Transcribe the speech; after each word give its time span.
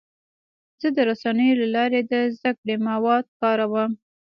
زه 0.81 0.87
د 0.95 0.97
رسنیو 1.09 1.59
له 1.61 1.67
لارې 1.75 1.99
د 2.11 2.13
زده 2.35 2.51
کړې 2.59 2.75
مواد 2.87 3.25
کاروم. 3.39 3.91